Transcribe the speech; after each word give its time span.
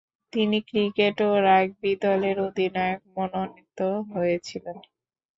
তিনি 0.33 0.57
ক্রিকেট 0.69 1.17
ও 1.21 1.41
রাগবি 1.47 1.91
দলের 2.03 2.37
অধিনায়ক 2.47 3.01
মনোনীত 3.15 3.79
হয়েছিলেন। 4.11 4.77